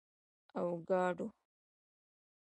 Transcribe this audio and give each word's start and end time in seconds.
🥑 0.51 0.61
اوکاډو 0.69 1.27